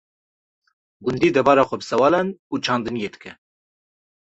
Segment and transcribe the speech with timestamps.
[1.05, 3.31] Gundî debara xwe bi sewalan û çandiniyê dike.